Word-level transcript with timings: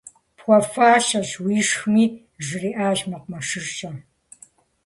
-Пхуэфащэщ, 0.37 1.29
уишхми,- 1.45 2.05
жриӏащ 2.45 2.99
мэкъумэшыщӏэм. 3.09 3.97